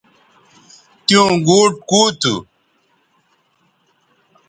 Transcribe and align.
تیوں 1.05 1.31
گوٹ 1.47 1.71
کُو 1.89 2.01
تھو 2.19 2.35